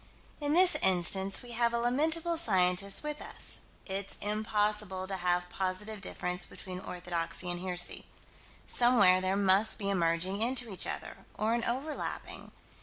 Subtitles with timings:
[0.39, 3.59] In this instance we have a lamentable scientist with us.
[3.85, 8.07] It's impossible to have positive difference between orthodoxy and heresy:
[8.65, 12.51] somewhere there must be a merging into each other, or an overlapping.